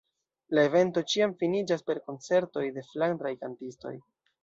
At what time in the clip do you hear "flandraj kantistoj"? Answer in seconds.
2.91-3.99